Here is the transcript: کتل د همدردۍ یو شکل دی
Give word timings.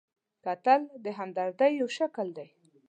کتل 0.45 0.81
د 1.03 1.05
همدردۍ 1.17 1.71
یو 1.81 1.87
شکل 1.97 2.27
دی 2.37 2.47